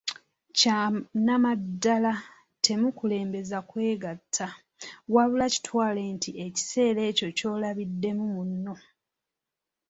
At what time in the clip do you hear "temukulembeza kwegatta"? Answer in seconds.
2.63-4.47